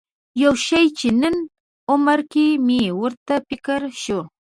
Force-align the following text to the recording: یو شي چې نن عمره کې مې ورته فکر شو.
یو 0.43 0.53
شي 0.67 0.83
چې 0.97 1.07
نن 1.21 1.35
عمره 1.91 2.23
کې 2.31 2.45
مې 2.67 2.81
ورته 3.01 3.35
فکر 3.47 3.81
شو. 4.01 4.19